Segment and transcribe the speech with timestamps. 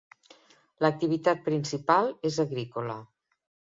[0.85, 2.97] L'activitat principal és agrícola.